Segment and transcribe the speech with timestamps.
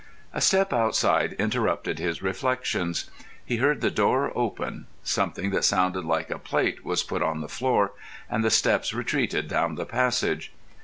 [0.33, 3.11] A step outside interrupted his reflections.
[3.45, 4.87] He heard the door open.
[5.03, 7.91] Something that sounded like a plate was put on the floor,
[8.27, 10.53] and the steps retreated down the passage.